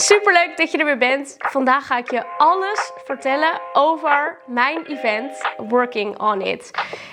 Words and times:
Super 0.00 0.32
leuk 0.32 0.56
dat 0.56 0.70
je 0.70 0.78
er 0.78 0.84
weer 0.84 0.98
bent. 0.98 1.34
Vandaag 1.38 1.86
ga 1.86 1.98
ik 1.98 2.10
je 2.10 2.24
alles 2.36 2.92
vertellen 3.04 3.60
over 3.72 4.38
mijn 4.46 4.86
event 4.86 5.48
Working 5.56 6.18
on 6.20 6.40
It. 6.40 6.70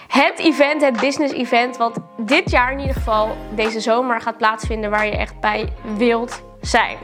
Het 0.08 0.39
event, 0.39 0.81
het 0.81 1.00
business 1.00 1.34
event, 1.34 1.78
wat 1.78 2.00
dit 2.18 2.52
jaar 2.52 2.71
in 2.71 2.79
ieder 2.79 2.96
geval 2.96 3.36
deze 3.56 3.79
zomer 3.79 4.21
gaat 4.21 4.38
plaatsvinden, 4.38 4.90
waar 4.90 5.06
je 5.06 5.18
echt 5.18 5.40
bij 5.40 5.74
wilt 5.98 6.44
zijn. 6.62 6.98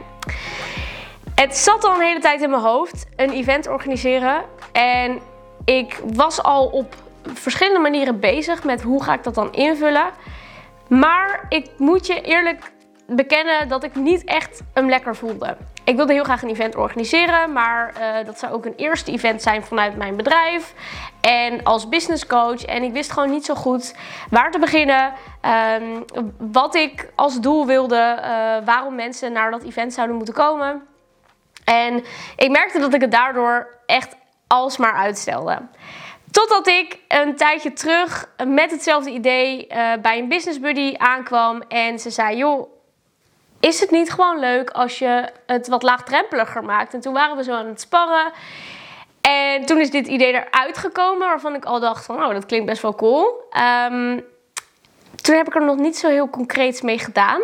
Het 1.34 1.56
zat 1.56 1.84
al 1.84 1.94
een 1.94 2.00
hele 2.00 2.20
tijd 2.20 2.42
in 2.42 2.50
mijn 2.50 2.62
hoofd, 2.62 3.06
een 3.16 3.30
event 3.30 3.68
organiseren. 3.68 4.44
En 4.72 5.20
ik 5.64 6.00
was 6.14 6.42
al 6.42 6.66
op 6.66 6.94
verschillende 7.24 7.80
manieren 7.80 8.20
bezig 8.20 8.64
met 8.64 8.82
hoe 8.82 9.02
ga 9.02 9.14
ik 9.14 9.22
dat 9.22 9.34
dan 9.34 9.52
invullen. 9.52 10.10
Maar 10.88 11.46
ik 11.48 11.70
moet 11.76 12.06
je 12.06 12.20
eerlijk 12.20 12.72
bekennen 13.06 13.68
dat 13.68 13.84
ik 13.84 13.94
niet 13.94 14.24
echt 14.24 14.62
hem 14.72 14.88
lekker 14.88 15.16
voelde. 15.16 15.56
Ik 15.92 15.98
wilde 15.98 16.12
heel 16.12 16.24
graag 16.24 16.42
een 16.42 16.48
event 16.48 16.76
organiseren, 16.76 17.52
maar 17.52 17.92
uh, 18.00 18.26
dat 18.26 18.38
zou 18.38 18.52
ook 18.52 18.64
een 18.64 18.74
eerste 18.76 19.12
event 19.12 19.42
zijn 19.42 19.62
vanuit 19.62 19.96
mijn 19.96 20.16
bedrijf 20.16 20.74
en 21.20 21.62
als 21.62 21.88
business 21.88 22.26
coach. 22.26 22.64
En 22.64 22.82
ik 22.82 22.92
wist 22.92 23.12
gewoon 23.12 23.30
niet 23.30 23.44
zo 23.44 23.54
goed 23.54 23.94
waar 24.30 24.50
te 24.50 24.58
beginnen, 24.58 25.12
um, 25.80 26.04
wat 26.38 26.74
ik 26.74 27.12
als 27.14 27.40
doel 27.40 27.66
wilde, 27.66 28.18
uh, 28.18 28.66
waarom 28.66 28.94
mensen 28.94 29.32
naar 29.32 29.50
dat 29.50 29.62
event 29.62 29.92
zouden 29.92 30.16
moeten 30.16 30.34
komen. 30.34 30.82
En 31.64 32.04
ik 32.36 32.50
merkte 32.50 32.78
dat 32.78 32.94
ik 32.94 33.00
het 33.00 33.10
daardoor 33.10 33.78
echt 33.86 34.16
alsmaar 34.46 34.94
uitstelde. 34.94 35.58
Totdat 36.30 36.66
ik 36.66 36.98
een 37.08 37.36
tijdje 37.36 37.72
terug 37.72 38.28
met 38.46 38.70
hetzelfde 38.70 39.10
idee 39.10 39.66
uh, 39.68 39.92
bij 40.02 40.18
een 40.18 40.28
business 40.28 40.60
buddy 40.60 40.94
aankwam 40.96 41.62
en 41.68 41.98
ze 41.98 42.10
zei: 42.10 42.36
Joh, 42.36 42.80
is 43.62 43.80
het 43.80 43.90
niet 43.90 44.12
gewoon 44.12 44.38
leuk 44.38 44.70
als 44.70 44.98
je 44.98 45.28
het 45.46 45.68
wat 45.68 45.82
laagdrempeliger 45.82 46.64
maakt? 46.64 46.94
En 46.94 47.00
toen 47.00 47.12
waren 47.12 47.36
we 47.36 47.42
zo 47.42 47.52
aan 47.52 47.66
het 47.66 47.80
sparren. 47.80 48.32
En 49.20 49.66
toen 49.66 49.80
is 49.80 49.90
dit 49.90 50.06
idee 50.06 50.32
eruit 50.32 50.78
gekomen, 50.78 51.26
waarvan 51.26 51.54
ik 51.54 51.64
al 51.64 51.80
dacht 51.80 52.04
van, 52.04 52.24
oh, 52.24 52.32
dat 52.32 52.46
klinkt 52.46 52.66
best 52.66 52.82
wel 52.82 52.94
cool. 52.94 53.50
Um, 53.90 54.24
toen 55.22 55.36
heb 55.36 55.46
ik 55.46 55.54
er 55.54 55.64
nog 55.64 55.76
niet 55.76 55.98
zo 55.98 56.08
heel 56.08 56.30
concreets 56.30 56.80
mee 56.80 56.98
gedaan. 56.98 57.40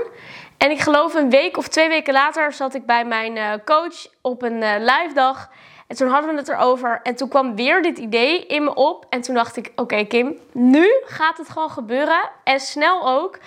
En 0.57 0.71
ik 0.71 0.81
geloof 0.81 1.15
een 1.15 1.31
week 1.31 1.57
of 1.57 1.69
twee 1.69 1.89
weken 1.89 2.13
later 2.13 2.53
zat 2.53 2.75
ik 2.75 2.87
bij 2.87 3.05
mijn 3.05 3.37
uh, 3.37 3.53
coach 3.65 4.07
op 4.21 4.43
een 4.43 4.63
uh, 4.63 4.75
live 4.79 5.11
dag. 5.15 5.51
En 5.87 5.97
toen 5.97 6.09
hadden 6.09 6.31
we 6.31 6.37
het 6.37 6.49
erover. 6.49 7.01
En 7.03 7.17
toen 7.17 7.29
kwam 7.29 7.57
weer 7.57 7.83
dit 7.83 7.99
idee 7.99 8.47
in 8.47 8.65
me 8.65 8.75
op. 8.75 9.07
En 9.11 9.21
toen 9.21 9.35
dacht 9.35 9.57
ik, 9.57 9.73
oké 9.77 10.05
Kim, 10.05 10.37
nu 10.53 10.87
gaat 11.05 11.39
het 11.39 11.49
gewoon 11.49 11.71
gebeuren. 11.71 12.31
En 12.45 12.61
snel 12.61 13.09
ook. 13.09 13.39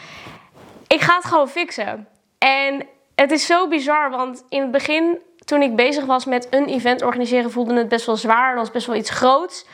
Ik 0.87 1.01
ga 1.01 1.15
het 1.15 1.25
gewoon 1.25 1.49
fixen. 1.49 2.07
En 2.43 2.87
het 3.15 3.31
is 3.31 3.45
zo 3.45 3.67
bizar, 3.67 4.09
want 4.09 4.43
in 4.49 4.61
het 4.61 4.71
begin, 4.71 5.19
toen 5.45 5.61
ik 5.61 5.75
bezig 5.75 6.05
was 6.05 6.25
met 6.25 6.47
een 6.49 6.65
event 6.65 7.01
organiseren, 7.01 7.51
voelde 7.51 7.73
het 7.73 7.89
best 7.89 8.05
wel 8.05 8.15
zwaar. 8.17 8.57
als 8.57 8.71
best 8.71 8.87
wel 8.87 8.95
iets 8.95 9.09
groots. 9.09 9.65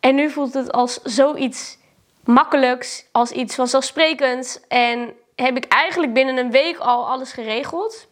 En 0.00 0.14
nu 0.14 0.30
voelt 0.30 0.54
het 0.54 0.72
als 0.72 1.02
zoiets 1.02 1.78
makkelijks, 2.24 3.04
als 3.12 3.30
iets 3.30 3.54
vanzelfsprekends. 3.54 4.60
En 4.68 5.12
heb 5.34 5.56
ik 5.56 5.64
eigenlijk 5.64 6.12
binnen 6.12 6.36
een 6.36 6.50
week 6.50 6.78
al 6.78 7.08
alles 7.08 7.32
geregeld. 7.32 8.06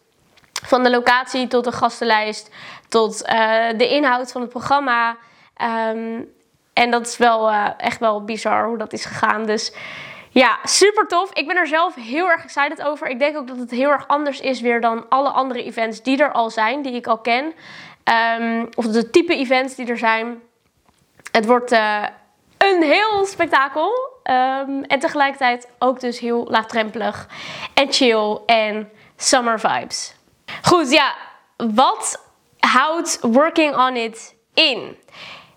Van 0.64 0.82
de 0.82 0.90
locatie 0.90 1.46
tot 1.46 1.64
de 1.64 1.72
gastenlijst, 1.72 2.50
tot 2.88 3.22
uh, 3.28 3.68
de 3.76 3.88
inhoud 3.88 4.32
van 4.32 4.40
het 4.40 4.50
programma. 4.50 5.16
Um, 5.90 6.36
en 6.72 6.90
dat 6.90 7.06
is 7.06 7.16
wel 7.16 7.50
uh, 7.50 7.68
echt 7.76 7.98
wel 7.98 8.24
bizar 8.24 8.66
hoe 8.66 8.78
dat 8.78 8.92
is 8.92 9.04
gegaan. 9.04 9.46
Dus 9.46 9.72
ja, 10.30 10.58
super 10.64 11.06
tof. 11.06 11.32
Ik 11.32 11.46
ben 11.46 11.56
er 11.56 11.66
zelf 11.66 11.94
heel 11.94 12.30
erg 12.30 12.44
excited 12.44 12.82
over. 12.82 13.06
Ik 13.06 13.18
denk 13.18 13.36
ook 13.36 13.46
dat 13.46 13.56
het 13.56 13.70
heel 13.70 13.90
erg 13.90 14.08
anders 14.08 14.40
is 14.40 14.60
weer 14.60 14.80
dan 14.80 15.08
alle 15.08 15.28
andere 15.28 15.64
events 15.64 16.02
die 16.02 16.22
er 16.22 16.32
al 16.32 16.50
zijn, 16.50 16.82
die 16.82 16.92
ik 16.92 17.06
al 17.06 17.18
ken. 17.18 17.54
Um, 18.40 18.68
of 18.74 18.86
de 18.86 19.10
type 19.10 19.34
events 19.34 19.74
die 19.74 19.86
er 19.86 19.98
zijn. 19.98 20.42
Het 21.32 21.46
wordt 21.46 21.72
uh, 21.72 22.04
een 22.58 22.82
heel 22.82 23.26
spektakel. 23.26 23.90
Um, 24.24 24.84
en 24.84 24.98
tegelijkertijd 24.98 25.68
ook 25.78 26.00
dus 26.00 26.18
heel 26.18 26.46
laagdrempelig 26.50 27.28
en 27.74 27.92
chill 27.92 28.38
en 28.46 28.90
summer 29.16 29.60
vibes. 29.60 30.14
Goed, 30.62 30.90
ja. 30.90 31.14
Wat 31.56 32.24
houdt 32.58 33.18
Working 33.20 33.76
on 33.76 33.96
It 33.96 34.34
in? 34.54 34.96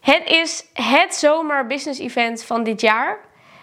Het 0.01 0.23
is 0.25 0.65
het 0.73 1.15
zomer 1.15 1.67
business 1.67 1.99
event 1.99 2.43
van 2.43 2.63
dit 2.63 2.81
jaar. 2.81 3.19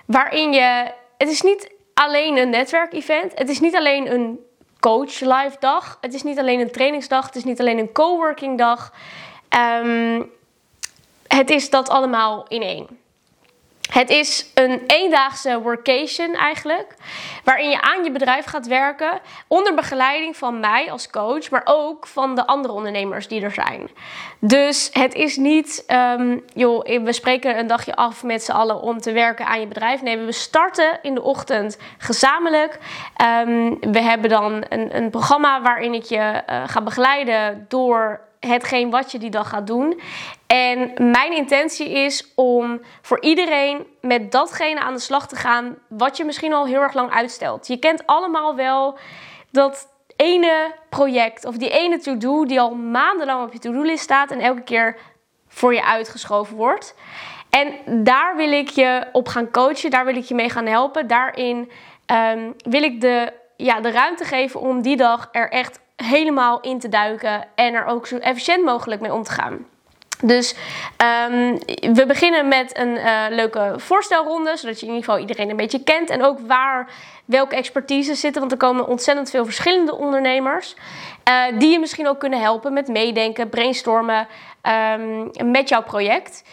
Waarin 0.09 0.53
je 0.53 0.93
het 1.19 1.29
is 1.29 1.43
niet 1.43 1.71
alleen 1.95 2.37
een 2.37 2.51
netwerkevent. 2.51 3.39
Het 3.39 3.49
is 3.49 3.61
niet 3.61 3.75
alleen 3.75 4.13
een 4.13 4.41
coach 4.81 5.21
live 5.21 5.57
dag. 5.59 5.99
Het 6.01 6.15
is 6.15 6.23
niet 6.23 6.39
alleen 6.39 6.61
een 6.61 6.71
trainingsdag. 6.71 7.27
Het 7.27 7.37
is 7.37 7.45
niet 7.45 7.61
alleen 7.61 7.79
een 7.79 7.93
coworking 7.93 8.59
dag. 8.59 8.93
Um, 9.83 10.31
het 11.27 11.51
is 11.51 11.71
dat 11.71 11.89
allemaal 11.89 12.47
in 12.49 12.63
één. 12.63 12.87
Het 13.99 14.11
is 14.11 14.51
een 14.55 14.83
eendaagse 14.87 15.61
workation 15.61 16.35
eigenlijk, 16.35 16.95
waarin 17.45 17.71
je 17.71 17.81
aan 17.81 18.05
je 18.05 18.11
bedrijf 18.11 18.45
gaat 18.45 18.67
werken 18.67 19.21
onder 19.47 19.75
begeleiding 19.75 20.37
van 20.37 20.61
mij 20.61 20.91
als 20.91 21.11
coach, 21.11 21.51
maar 21.51 21.63
ook 21.65 22.07
van 22.07 22.35
de 22.35 22.47
andere 22.47 22.75
ondernemers 22.75 23.29
die 23.29 23.43
er 23.43 23.51
zijn. 23.51 23.89
Dus 24.41 24.91
het 24.93 25.15
is 25.15 25.37
niet, 25.37 25.85
um, 26.19 26.45
joh, 26.55 26.85
we 26.85 27.13
spreken 27.13 27.59
een 27.59 27.67
dagje 27.67 27.95
af 27.95 28.23
met 28.23 28.43
z'n 28.43 28.53
allen 28.53 28.81
om 28.81 29.01
te 29.01 29.13
werken 29.13 29.47
aan 29.47 29.61
je 29.61 29.67
bedrijf. 29.67 30.03
Nee, 30.03 30.19
we 30.19 30.33
starten 30.33 30.99
in 31.03 31.15
de 31.15 31.23
ochtend 31.23 31.79
gezamenlijk. 31.99 32.79
Um, 33.47 33.79
we 33.81 34.01
hebben 34.01 34.31
dan 34.31 34.65
een, 34.69 34.97
een 34.97 35.11
programma 35.11 35.63
waarin 35.63 35.95
ik 35.95 36.05
je 36.05 36.43
uh, 36.51 36.63
ga 36.67 36.83
begeleiden 36.83 37.65
door 37.69 38.28
hetgeen 38.41 38.91
wat 38.91 39.13
je 39.13 39.19
die 39.19 39.31
dag 39.31 39.49
gaat 39.49 39.67
doen. 39.67 40.01
En 40.47 40.93
mijn 41.11 41.33
intentie 41.33 41.91
is 41.91 42.33
om 42.35 42.81
voor 43.03 43.21
iedereen 43.21 43.87
met 44.01 44.33
datgene 44.33 44.81
aan 44.81 44.95
de 44.95 45.01
slag 45.01 45.29
te 45.29 45.37
gaan 45.37 45.77
wat 45.89 46.17
je 46.17 46.25
misschien 46.25 46.53
al 46.53 46.67
heel 46.67 46.81
erg 46.81 46.95
lang 46.95 47.11
uitstelt. 47.11 47.67
Je 47.67 47.79
kent 47.79 48.07
allemaal 48.07 48.55
wel 48.55 48.99
dat 49.51 49.89
ene 50.17 50.75
project 50.89 51.45
of 51.45 51.57
die 51.57 51.71
ene 51.71 51.99
to-do 51.99 52.45
die 52.45 52.61
al 52.61 52.75
maandenlang 52.75 53.45
op 53.45 53.53
je 53.53 53.59
to-do-list 53.59 54.03
staat 54.03 54.31
en 54.31 54.41
elke 54.41 54.63
keer 54.63 54.97
voor 55.49 55.75
je 55.75 55.85
uitgeschoven 55.85 56.57
wordt. 56.57 56.95
En 57.51 57.75
daar 58.05 58.37
wil 58.37 58.53
ik 58.53 58.69
je 58.69 59.07
op 59.13 59.29
gaan 59.29 59.51
coachen, 59.51 59.91
daar 59.91 60.05
wil 60.05 60.17
ik 60.17 60.25
je 60.25 60.35
mee 60.35 60.51
gaan 60.51 60.67
helpen. 60.67 61.07
Daarin 61.07 61.71
um, 62.07 62.55
wil 62.57 62.83
ik 62.83 63.01
de, 63.01 63.33
ja, 63.57 63.81
de 63.81 63.91
ruimte 63.91 64.25
geven 64.25 64.61
om 64.61 64.83
die 64.83 64.97
dag 64.97 65.29
er 65.33 65.51
echt 65.51 65.81
helemaal 66.05 66.61
in 66.61 66.79
te 66.79 66.89
duiken 66.89 67.45
en 67.55 67.75
er 67.75 67.87
ook 67.87 68.07
zo 68.07 68.17
efficiënt 68.17 68.65
mogelijk 68.65 69.01
mee 69.01 69.13
om 69.13 69.23
te 69.23 69.31
gaan. 69.31 69.67
Dus 70.23 70.55
um, 71.31 71.59
we 71.95 72.05
beginnen 72.07 72.49
met 72.49 72.79
een 72.79 72.95
uh, 72.95 73.25
leuke 73.29 73.75
voorstelronde, 73.77 74.57
zodat 74.57 74.81
je 74.81 74.87
in 74.87 74.93
ieder 74.93 75.05
geval 75.05 75.21
iedereen 75.21 75.51
een 75.51 75.57
beetje 75.57 75.83
kent. 75.83 76.11
En 76.11 76.25
ook 76.25 76.39
waar 76.47 76.91
welke 77.25 77.57
expertise 77.57 78.15
zitten, 78.15 78.41
want 78.41 78.53
er 78.53 78.59
komen 78.59 78.87
ontzettend 78.87 79.31
veel 79.31 79.45
verschillende 79.45 79.97
ondernemers. 79.97 80.75
Uh, 81.29 81.59
die 81.59 81.71
je 81.71 81.79
misschien 81.79 82.09
ook 82.09 82.19
kunnen 82.19 82.41
helpen 82.41 82.73
met 82.73 82.89
meedenken, 82.89 83.49
brainstormen 83.49 84.27
um, 84.97 85.31
met 85.51 85.69
jouw 85.69 85.83
project. 85.83 86.45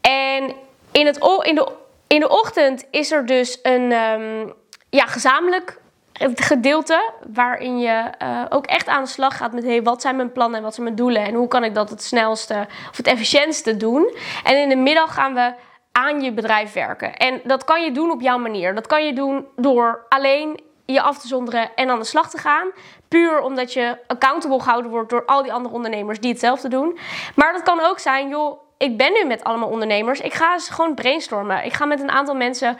En 0.00 0.54
in, 0.92 1.06
het, 1.06 1.16
in, 1.42 1.54
de, 1.54 1.72
in 2.06 2.20
de 2.20 2.28
ochtend 2.28 2.86
is 2.90 3.12
er 3.12 3.26
dus 3.26 3.58
een 3.62 3.92
um, 3.92 4.52
ja, 4.90 5.06
gezamenlijk 5.06 5.80
het 6.22 6.40
gedeelte 6.40 7.12
waarin 7.32 7.78
je 7.78 8.10
uh, 8.22 8.42
ook 8.48 8.66
echt 8.66 8.88
aan 8.88 9.02
de 9.02 9.08
slag 9.08 9.36
gaat 9.36 9.52
met 9.52 9.64
hey, 9.64 9.82
wat 9.82 10.02
zijn 10.02 10.16
mijn 10.16 10.32
plannen 10.32 10.56
en 10.56 10.64
wat 10.64 10.74
zijn 10.74 10.86
mijn 10.86 10.96
doelen 10.96 11.24
en 11.24 11.34
hoe 11.34 11.48
kan 11.48 11.64
ik 11.64 11.74
dat 11.74 11.90
het 11.90 12.02
snelste 12.02 12.66
of 12.90 12.96
het 12.96 13.06
efficiëntste 13.06 13.76
doen. 13.76 14.14
En 14.44 14.56
in 14.56 14.68
de 14.68 14.76
middag 14.76 15.14
gaan 15.14 15.34
we 15.34 15.52
aan 15.92 16.20
je 16.20 16.32
bedrijf 16.32 16.72
werken. 16.72 17.16
En 17.16 17.40
dat 17.44 17.64
kan 17.64 17.82
je 17.82 17.92
doen 17.92 18.10
op 18.10 18.20
jouw 18.20 18.38
manier. 18.38 18.74
Dat 18.74 18.86
kan 18.86 19.06
je 19.06 19.12
doen 19.12 19.46
door 19.56 20.06
alleen 20.08 20.60
je 20.86 21.02
af 21.02 21.18
te 21.18 21.26
zonderen 21.26 21.70
en 21.74 21.88
aan 21.88 21.98
de 21.98 22.04
slag 22.04 22.30
te 22.30 22.38
gaan. 22.38 22.70
Puur 23.08 23.40
omdat 23.40 23.72
je 23.72 23.98
accountable 24.06 24.60
gehouden 24.60 24.90
wordt 24.90 25.10
door 25.10 25.24
al 25.24 25.42
die 25.42 25.52
andere 25.52 25.74
ondernemers 25.74 26.20
die 26.20 26.30
hetzelfde 26.30 26.68
doen. 26.68 26.98
Maar 27.34 27.52
dat 27.52 27.62
kan 27.62 27.80
ook 27.80 27.98
zijn, 27.98 28.28
joh, 28.28 28.60
ik 28.78 28.96
ben 28.96 29.12
nu 29.12 29.24
met 29.24 29.44
allemaal 29.44 29.68
ondernemers. 29.68 30.20
Ik 30.20 30.34
ga 30.34 30.58
gewoon 30.58 30.94
brainstormen. 30.94 31.64
Ik 31.64 31.72
ga 31.72 31.84
met 31.84 32.00
een 32.00 32.10
aantal 32.10 32.34
mensen 32.34 32.76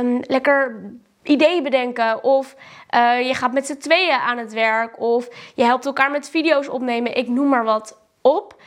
um, 0.00 0.20
lekker 0.26 0.80
ideeën 1.22 1.62
bedenken. 1.62 2.24
Of 2.24 2.56
uh, 2.94 3.26
je 3.26 3.34
gaat 3.34 3.52
met 3.52 3.66
z'n 3.66 3.76
tweeën 3.76 4.18
aan 4.18 4.38
het 4.38 4.52
werk. 4.52 5.00
Of 5.00 5.28
je 5.54 5.64
helpt 5.64 5.86
elkaar 5.86 6.10
met 6.10 6.30
video's 6.30 6.68
opnemen. 6.68 7.16
Ik 7.16 7.28
noem 7.28 7.48
maar 7.48 7.64
wat 7.64 7.98
op. 8.20 8.62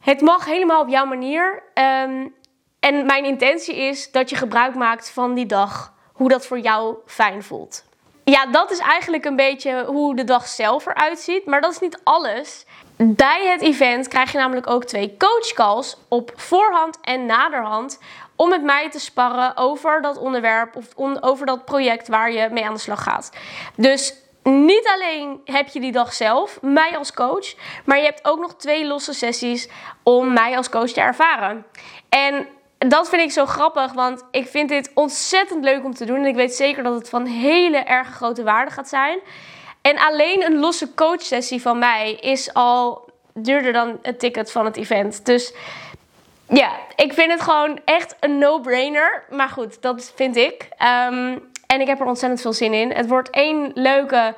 Het 0.00 0.20
mag 0.20 0.44
helemaal 0.44 0.80
op 0.80 0.88
jouw 0.88 1.06
manier. 1.06 1.62
Um, 1.74 2.34
en 2.80 3.06
mijn 3.06 3.24
intentie 3.24 3.76
is 3.76 4.10
dat 4.10 4.30
je 4.30 4.36
gebruik 4.36 4.74
maakt 4.74 5.10
van 5.10 5.34
die 5.34 5.46
dag. 5.46 5.94
Hoe 6.12 6.28
dat 6.28 6.46
voor 6.46 6.58
jou 6.58 6.96
fijn 7.06 7.42
voelt. 7.42 7.84
Ja, 8.30 8.46
dat 8.46 8.70
is 8.70 8.78
eigenlijk 8.78 9.24
een 9.24 9.36
beetje 9.36 9.84
hoe 9.84 10.16
de 10.16 10.24
dag 10.24 10.46
zelf 10.46 10.86
eruit 10.86 11.18
ziet. 11.18 11.46
Maar 11.46 11.60
dat 11.60 11.72
is 11.72 11.78
niet 11.78 12.00
alles. 12.02 12.64
Bij 12.96 13.46
het 13.46 13.60
event 13.60 14.08
krijg 14.08 14.32
je 14.32 14.38
namelijk 14.38 14.70
ook 14.70 14.84
twee 14.84 15.16
coachcalls 15.18 15.96
op 16.08 16.32
voorhand 16.36 16.98
en 17.00 17.26
naderhand 17.26 17.98
om 18.36 18.48
met 18.48 18.62
mij 18.62 18.90
te 18.90 18.98
sparren 18.98 19.56
over 19.56 20.02
dat 20.02 20.18
onderwerp 20.18 20.76
of 20.76 20.86
over 21.20 21.46
dat 21.46 21.64
project 21.64 22.08
waar 22.08 22.32
je 22.32 22.48
mee 22.50 22.64
aan 22.64 22.74
de 22.74 22.80
slag 22.80 23.02
gaat. 23.02 23.32
Dus 23.76 24.14
niet 24.42 24.88
alleen 24.94 25.40
heb 25.44 25.68
je 25.68 25.80
die 25.80 25.92
dag 25.92 26.12
zelf, 26.12 26.58
mij 26.62 26.98
als 26.98 27.12
coach, 27.12 27.54
maar 27.84 27.98
je 27.98 28.04
hebt 28.04 28.24
ook 28.28 28.38
nog 28.38 28.54
twee 28.54 28.86
losse 28.86 29.12
sessies 29.12 29.68
om 30.02 30.32
mij 30.32 30.56
als 30.56 30.68
coach 30.68 30.90
te 30.90 31.00
ervaren. 31.00 31.66
En 32.08 32.46
dat 32.78 33.08
vind 33.08 33.22
ik 33.22 33.30
zo 33.32 33.46
grappig, 33.46 33.92
want 33.92 34.24
ik 34.30 34.46
vind 34.48 34.68
dit 34.68 34.90
ontzettend 34.94 35.64
leuk 35.64 35.84
om 35.84 35.94
te 35.94 36.04
doen. 36.04 36.16
En 36.16 36.26
ik 36.26 36.34
weet 36.34 36.54
zeker 36.54 36.82
dat 36.82 36.94
het 36.94 37.08
van 37.08 37.26
hele 37.26 37.78
erg 37.78 38.08
grote 38.08 38.42
waarde 38.42 38.70
gaat 38.70 38.88
zijn. 38.88 39.18
En 39.82 39.98
alleen 39.98 40.44
een 40.44 40.58
losse 40.58 40.94
coachsessie 40.94 41.62
van 41.62 41.78
mij 41.78 42.12
is 42.12 42.54
al 42.54 43.08
duurder 43.34 43.72
dan 43.72 43.98
het 44.02 44.18
ticket 44.18 44.52
van 44.52 44.64
het 44.64 44.76
event. 44.76 45.26
Dus 45.26 45.54
ja, 46.48 46.72
ik 46.96 47.12
vind 47.12 47.30
het 47.32 47.40
gewoon 47.40 47.80
echt 47.84 48.16
een 48.20 48.38
no-brainer. 48.38 49.24
Maar 49.30 49.48
goed, 49.48 49.82
dat 49.82 50.12
vind 50.14 50.36
ik. 50.36 50.68
Ehm, 50.76 51.38
en 51.66 51.80
ik 51.80 51.86
heb 51.86 52.00
er 52.00 52.06
ontzettend 52.06 52.40
veel 52.40 52.52
zin 52.52 52.72
in. 52.72 52.92
Het 52.92 53.08
wordt 53.08 53.30
één 53.30 53.70
leuke, 53.74 54.34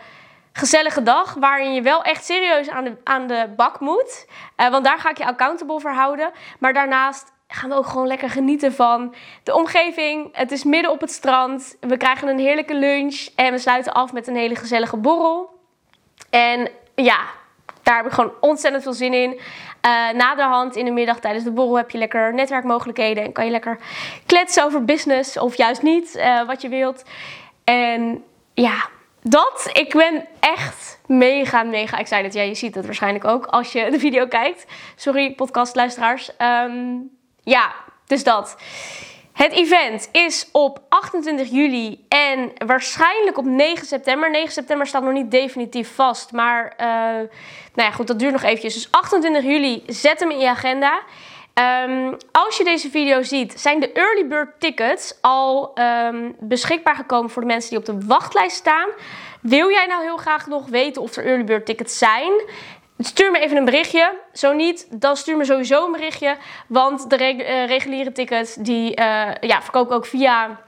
gezellige 0.52 1.02
dag 1.02 1.34
waarin 1.34 1.74
je 1.74 1.82
wel 1.82 2.02
echt 2.02 2.24
serieus 2.24 2.68
aan 2.68 2.84
de, 2.84 2.96
aan 3.04 3.26
de 3.26 3.52
bak 3.56 3.80
moet. 3.80 4.26
Uh, 4.56 4.70
want 4.70 4.84
daar 4.84 4.98
ga 4.98 5.10
ik 5.10 5.18
je 5.18 5.26
accountable 5.26 5.80
voor 5.80 5.92
houden. 5.92 6.30
Maar 6.58 6.72
daarnaast 6.72 7.32
gaan 7.48 7.68
we 7.68 7.76
ook 7.76 7.86
gewoon 7.86 8.06
lekker 8.06 8.30
genieten 8.30 8.72
van 8.72 9.14
de 9.42 9.54
omgeving. 9.54 10.28
Het 10.32 10.52
is 10.52 10.64
midden 10.64 10.90
op 10.90 11.00
het 11.00 11.10
strand. 11.10 11.76
We 11.80 11.96
krijgen 11.96 12.28
een 12.28 12.38
heerlijke 12.38 12.74
lunch. 12.74 13.28
En 13.34 13.52
we 13.52 13.58
sluiten 13.58 13.92
af 13.92 14.12
met 14.12 14.26
een 14.26 14.36
hele 14.36 14.54
gezellige 14.56 14.96
borrel. 14.96 15.58
En 16.30 16.70
ja, 16.94 17.18
daar 17.82 17.96
heb 17.96 18.06
ik 18.06 18.12
gewoon 18.12 18.32
ontzettend 18.40 18.82
veel 18.82 18.92
zin 18.92 19.14
in. 19.14 19.32
Uh, 19.32 20.10
na 20.10 20.34
de 20.34 20.42
hand 20.42 20.76
in 20.76 20.84
de 20.84 20.90
middag 20.90 21.20
tijdens 21.20 21.44
de 21.44 21.50
borrel 21.50 21.76
heb 21.76 21.90
je 21.90 21.98
lekker 21.98 22.34
netwerkmogelijkheden. 22.34 23.24
En 23.24 23.32
kan 23.32 23.44
je 23.44 23.50
lekker 23.50 23.78
kletsen 24.26 24.64
over 24.64 24.84
business 24.84 25.38
of 25.38 25.54
juist 25.56 25.82
niet, 25.82 26.16
uh, 26.16 26.46
wat 26.46 26.62
je 26.62 26.68
wilt. 26.68 27.04
En 27.64 28.24
ja, 28.54 28.88
dat. 29.22 29.70
Ik 29.72 29.92
ben 29.92 30.26
echt 30.40 31.00
mega, 31.06 31.62
mega 31.62 31.98
excited. 31.98 32.34
Ja, 32.34 32.42
je 32.42 32.54
ziet 32.54 32.74
het 32.74 32.84
waarschijnlijk 32.84 33.24
ook 33.24 33.46
als 33.46 33.72
je 33.72 33.90
de 33.90 33.98
video 33.98 34.26
kijkt. 34.26 34.66
Sorry, 34.96 35.34
podcastluisteraars. 35.34 36.30
Um, 36.38 37.17
ja, 37.48 37.74
dus 38.06 38.24
dat. 38.24 38.56
Het 39.32 39.52
event 39.52 40.08
is 40.12 40.48
op 40.52 40.80
28 40.88 41.50
juli 41.50 42.04
en 42.08 42.52
waarschijnlijk 42.66 43.38
op 43.38 43.44
9 43.44 43.86
september. 43.86 44.30
9 44.30 44.52
september 44.52 44.86
staat 44.86 45.02
nog 45.02 45.12
niet 45.12 45.30
definitief 45.30 45.94
vast. 45.94 46.32
Maar 46.32 46.72
uh, 46.80 46.86
nou 47.74 47.88
ja, 47.88 47.90
goed, 47.90 48.06
dat 48.06 48.18
duurt 48.18 48.32
nog 48.32 48.42
eventjes. 48.42 48.74
Dus 48.74 48.90
28 48.90 49.42
juli, 49.42 49.82
zet 49.86 50.20
hem 50.20 50.30
in 50.30 50.38
je 50.38 50.48
agenda. 50.48 51.00
Um, 51.84 52.16
als 52.32 52.56
je 52.56 52.64
deze 52.64 52.90
video 52.90 53.22
ziet, 53.22 53.60
zijn 53.60 53.80
de 53.80 53.92
early 53.92 54.26
bird 54.26 54.60
tickets 54.60 55.14
al 55.20 55.78
um, 55.78 56.36
beschikbaar 56.40 56.94
gekomen 56.94 57.30
voor 57.30 57.42
de 57.42 57.48
mensen 57.48 57.70
die 57.70 57.78
op 57.78 57.84
de 57.84 58.06
wachtlijst 58.06 58.56
staan. 58.56 58.88
Wil 59.40 59.70
jij 59.70 59.86
nou 59.86 60.02
heel 60.02 60.16
graag 60.16 60.46
nog 60.46 60.68
weten 60.68 61.02
of 61.02 61.16
er 61.16 61.24
early 61.24 61.44
bird 61.44 61.66
tickets 61.66 61.98
zijn? 61.98 62.32
Stuur 62.98 63.30
me 63.30 63.38
even 63.38 63.56
een 63.56 63.64
berichtje. 63.64 64.14
Zo 64.32 64.52
niet, 64.52 64.86
dan 64.90 65.16
stuur 65.16 65.36
me 65.36 65.44
sowieso 65.44 65.86
een 65.86 65.92
berichtje. 65.92 66.36
Want 66.66 67.10
de 67.10 67.34
uh, 67.34 67.66
reguliere 67.66 68.12
tickets, 68.12 68.54
die 68.54 69.00
uh, 69.00 69.30
ja, 69.40 69.62
verkoop 69.62 69.86
ik 69.86 69.92
ook 69.92 70.06
via 70.06 70.60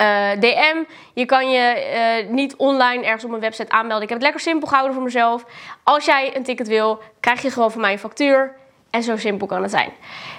uh, 0.00 0.30
DM. 0.40 0.82
Je 1.14 1.24
kan 1.24 1.50
je 1.50 2.26
niet 2.28 2.56
online 2.56 3.04
ergens 3.04 3.24
op 3.24 3.30
mijn 3.30 3.42
website 3.42 3.72
aanmelden. 3.72 4.02
Ik 4.02 4.08
heb 4.08 4.18
het 4.18 4.26
lekker 4.26 4.40
simpel 4.40 4.68
gehouden 4.68 4.94
voor 4.94 5.04
mezelf. 5.04 5.44
Als 5.82 6.04
jij 6.04 6.36
een 6.36 6.42
ticket 6.42 6.68
wil, 6.68 7.02
krijg 7.20 7.42
je 7.42 7.50
gewoon 7.50 7.70
van 7.70 7.80
mij 7.80 7.92
een 7.92 7.98
factuur. 7.98 8.54
En 8.90 9.02
zo 9.02 9.16
simpel 9.16 9.46
kan 9.46 9.62
het 9.62 9.70
zijn. 9.70 9.92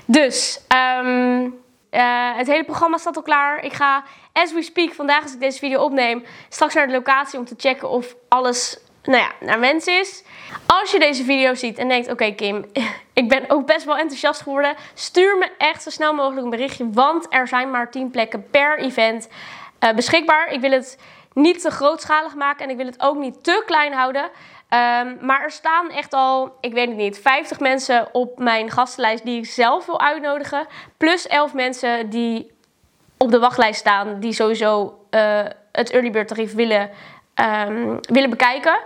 Dus, 0.05 0.61
um, 0.99 1.55
het 2.35 2.47
hele 2.47 2.63
programma 2.63 2.97
staat 2.97 3.15
al 3.15 3.21
klaar. 3.21 3.63
Ik 3.63 3.73
ga, 3.73 4.03
as 4.33 4.53
we 4.53 4.61
speak, 4.61 4.93
vandaag 4.93 5.23
als 5.23 5.33
ik 5.33 5.39
deze 5.39 5.59
video 5.59 5.83
opneem, 5.83 6.25
straks 6.49 6.73
naar 6.73 6.87
de 6.87 6.93
locatie 6.93 7.39
om 7.39 7.45
te 7.45 7.55
checken 7.57 7.89
of 7.89 8.15
alles 8.27 8.79
nou 9.07 9.23
ja, 9.23 9.31
naar 9.45 9.59
wens 9.59 9.85
is. 9.85 10.23
Als 10.65 10.91
je 10.91 10.99
deze 10.99 11.23
video 11.23 11.53
ziet 11.53 11.77
en 11.77 11.87
denkt, 11.87 12.11
oké 12.11 12.31
Kim, 12.31 12.65
ik 13.13 13.29
ben 13.29 13.43
ook 13.47 13.65
best 13.65 13.85
wel 13.85 13.97
enthousiast 13.97 14.41
geworden. 14.41 14.75
Stuur 14.93 15.37
me 15.37 15.51
echt 15.57 15.83
zo 15.83 15.89
snel 15.89 16.13
mogelijk 16.13 16.43
een 16.43 16.49
berichtje, 16.49 16.89
want 16.91 17.25
er 17.29 17.47
zijn 17.47 17.71
maar 17.71 17.91
10 17.91 18.09
plekken 18.09 18.49
per 18.49 18.79
event 18.79 19.29
uh, 19.79 19.93
beschikbaar. 19.93 20.51
Ik 20.51 20.61
wil 20.61 20.71
het 20.71 20.99
niet 21.33 21.61
te 21.61 21.71
grootschalig 21.71 22.35
maken 22.35 22.65
en 22.65 22.69
ik 22.69 22.77
wil 22.77 22.85
het 22.85 23.01
ook 23.01 23.17
niet 23.17 23.43
te 23.43 23.63
klein 23.65 23.93
houden. 23.93 24.23
Um, 24.23 25.17
maar 25.21 25.41
er 25.43 25.51
staan 25.51 25.89
echt 25.89 26.13
al, 26.13 26.57
ik 26.61 26.73
weet 26.73 26.87
het 26.87 26.97
niet, 26.97 27.19
50 27.19 27.59
mensen 27.59 28.07
op 28.11 28.39
mijn 28.39 28.71
gastenlijst 28.71 29.25
die 29.25 29.37
ik 29.37 29.45
zelf 29.45 29.85
wil 29.85 30.01
uitnodigen. 30.01 30.67
Plus 30.97 31.27
11 31.27 31.53
mensen 31.53 32.09
die 32.09 32.51
op 33.17 33.31
de 33.31 33.39
wachtlijst 33.39 33.79
staan, 33.79 34.19
die 34.19 34.33
sowieso 34.33 34.99
uh, 35.11 35.45
het 35.71 35.91
early 35.91 36.11
bird 36.11 36.27
tarief 36.27 36.53
willen 36.53 36.89
um, 37.39 37.99
willen 38.01 38.29
bekijken. 38.29 38.79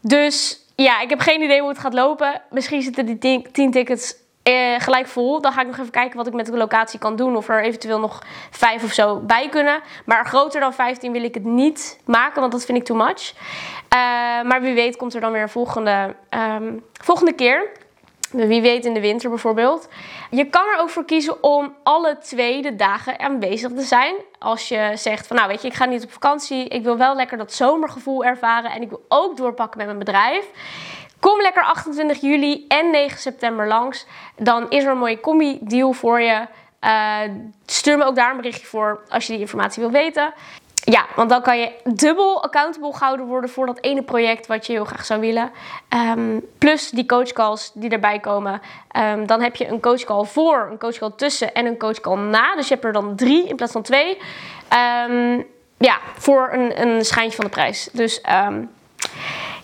Dus 0.00 0.60
ja, 0.76 1.00
ik 1.00 1.10
heb 1.10 1.20
geen 1.20 1.42
idee 1.42 1.60
hoe 1.60 1.68
het 1.68 1.78
gaat 1.78 1.94
lopen. 1.94 2.42
Misschien 2.50 2.82
zitten 2.82 3.06
die 3.06 3.42
10 3.52 3.70
tickets 3.70 4.14
eh, 4.42 4.74
gelijk 4.78 5.06
vol. 5.06 5.40
Dan 5.40 5.52
ga 5.52 5.60
ik 5.60 5.66
nog 5.66 5.78
even 5.78 5.90
kijken 5.90 6.16
wat 6.16 6.26
ik 6.26 6.32
met 6.32 6.46
de 6.46 6.56
locatie 6.56 6.98
kan 6.98 7.16
doen. 7.16 7.36
Of 7.36 7.48
er 7.48 7.62
eventueel 7.62 8.00
nog 8.00 8.22
5 8.50 8.84
of 8.84 8.92
zo 8.92 9.20
bij 9.20 9.48
kunnen. 9.48 9.80
Maar 10.04 10.26
groter 10.26 10.60
dan 10.60 10.74
15 10.74 11.12
wil 11.12 11.22
ik 11.22 11.34
het 11.34 11.44
niet 11.44 12.00
maken, 12.04 12.40
want 12.40 12.52
dat 12.52 12.64
vind 12.64 12.78
ik 12.78 12.84
too 12.84 12.96
much. 12.96 13.32
Uh, 13.34 14.48
maar 14.48 14.60
wie 14.60 14.74
weet 14.74 14.96
komt 14.96 15.14
er 15.14 15.20
dan 15.20 15.32
weer 15.32 15.42
een 15.42 15.48
volgende, 15.48 16.14
um, 16.30 16.84
volgende 16.92 17.32
keer. 17.32 17.70
Wie 18.30 18.62
weet 18.62 18.84
in 18.84 18.94
de 18.94 19.00
winter 19.00 19.28
bijvoorbeeld. 19.28 19.88
Je 20.30 20.44
kan 20.44 20.62
er 20.66 20.80
ook 20.80 20.90
voor 20.90 21.04
kiezen 21.04 21.42
om 21.42 21.74
alle 21.82 22.18
twee 22.18 22.62
de 22.62 22.76
dagen 22.76 23.18
aanwezig 23.18 23.72
te 23.72 23.82
zijn. 23.82 24.14
Als 24.38 24.68
je 24.68 24.92
zegt 24.94 25.26
van 25.26 25.36
nou 25.36 25.48
weet 25.48 25.62
je, 25.62 25.68
ik 25.68 25.74
ga 25.74 25.84
niet 25.84 26.04
op 26.04 26.12
vakantie. 26.12 26.68
Ik 26.68 26.82
wil 26.82 26.96
wel 26.96 27.16
lekker 27.16 27.38
dat 27.38 27.52
zomergevoel 27.52 28.24
ervaren. 28.24 28.70
En 28.70 28.82
ik 28.82 28.88
wil 28.88 29.04
ook 29.08 29.36
doorpakken 29.36 29.78
met 29.78 29.86
mijn 29.86 29.98
bedrijf. 29.98 30.46
Kom 31.20 31.40
lekker 31.40 31.62
28 31.62 32.20
juli 32.20 32.64
en 32.68 32.90
9 32.90 33.18
september 33.18 33.68
langs. 33.68 34.06
Dan 34.36 34.70
is 34.70 34.84
er 34.84 34.90
een 34.90 34.98
mooie 34.98 35.20
combi-deal 35.20 35.92
voor 35.92 36.20
je. 36.20 36.46
Uh, 36.80 37.20
stuur 37.66 37.98
me 37.98 38.04
ook 38.04 38.16
daar 38.16 38.30
een 38.30 38.36
berichtje 38.36 38.66
voor 38.66 39.00
als 39.08 39.26
je 39.26 39.32
die 39.32 39.40
informatie 39.40 39.82
wil 39.82 39.92
weten. 39.92 40.32
Ja, 40.84 41.06
want 41.14 41.30
dan 41.30 41.42
kan 41.42 41.58
je 41.58 41.72
dubbel 41.84 42.42
accountable 42.42 42.92
gehouden 42.92 43.26
worden 43.26 43.50
voor 43.50 43.66
dat 43.66 43.78
ene 43.80 44.02
project 44.02 44.46
wat 44.46 44.66
je 44.66 44.72
heel 44.72 44.84
graag 44.84 45.04
zou 45.04 45.20
willen. 45.20 45.50
Um, 46.16 46.46
plus 46.58 46.90
die 46.90 47.06
coachcalls 47.06 47.70
die 47.74 47.90
erbij 47.90 48.18
komen. 48.18 48.60
Um, 48.96 49.26
dan 49.26 49.40
heb 49.40 49.56
je 49.56 49.68
een 49.68 49.80
coachcall 49.80 50.24
voor, 50.24 50.68
een 50.70 50.78
coachcall 50.78 51.12
tussen 51.16 51.54
en 51.54 51.66
een 51.66 51.78
coachcall 51.78 52.16
na. 52.16 52.54
Dus 52.54 52.68
je 52.68 52.74
hebt 52.74 52.86
er 52.86 52.92
dan 52.92 53.16
drie 53.16 53.48
in 53.48 53.56
plaats 53.56 53.72
van 53.72 53.82
twee. 53.82 54.18
Um, 55.08 55.46
ja, 55.76 55.98
voor 56.18 56.50
een, 56.52 56.80
een 56.80 57.04
schijntje 57.04 57.36
van 57.36 57.44
de 57.44 57.50
prijs. 57.50 57.88
Dus 57.92 58.20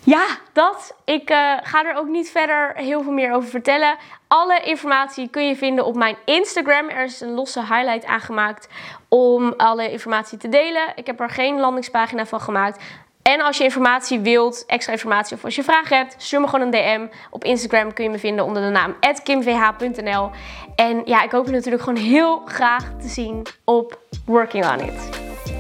ja, 0.05 0.27
dat. 0.53 0.95
Ik 1.05 1.31
uh, 1.31 1.37
ga 1.63 1.85
er 1.85 1.97
ook 1.97 2.09
niet 2.09 2.31
verder 2.31 2.73
heel 2.75 3.03
veel 3.03 3.13
meer 3.13 3.33
over 3.33 3.49
vertellen. 3.49 3.97
Alle 4.29 4.61
informatie 4.61 5.29
kun 5.29 5.47
je 5.47 5.56
vinden 5.56 5.85
op 5.85 5.94
mijn 5.94 6.17
Instagram. 6.25 6.89
Er 6.89 7.05
is 7.05 7.21
een 7.21 7.35
losse 7.35 7.61
highlight 7.61 8.05
aangemaakt 8.05 8.69
om 9.09 9.55
alle 9.56 9.91
informatie 9.91 10.39
te 10.39 10.49
delen. 10.49 10.93
Ik 10.94 11.06
heb 11.06 11.21
er 11.21 11.31
geen 11.31 11.61
landingspagina 11.61 12.27
van 12.27 12.41
gemaakt. 12.41 12.82
En 13.23 13.41
als 13.41 13.59
je 13.59 13.65
informatie 13.65 14.21
wilt, 14.21 14.65
extra 14.67 14.93
informatie 14.93 15.37
of 15.37 15.44
als 15.44 15.55
je 15.55 15.63
vragen 15.63 15.97
hebt, 15.97 16.15
stuur 16.19 16.41
me 16.41 16.49
gewoon 16.49 16.67
een 16.67 16.71
DM. 16.71 17.06
Op 17.31 17.44
Instagram 17.44 17.93
kun 17.93 18.05
je 18.05 18.11
me 18.11 18.19
vinden 18.19 18.44
onder 18.44 18.63
de 18.63 18.69
naam 18.69 18.97
kimvh.nl. 19.23 20.31
En 20.77 21.03
ja, 21.05 21.23
ik 21.23 21.31
hoop 21.31 21.47
je 21.47 21.53
natuurlijk 21.53 21.82
gewoon 21.82 22.03
heel 22.03 22.43
graag 22.44 22.91
te 23.01 23.09
zien 23.09 23.47
op 23.65 23.99
Working 24.27 24.67
On 24.67 24.81
It. 24.81 25.09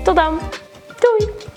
Tot 0.04 0.16
dan. 0.16 0.38
Doei! 1.00 1.51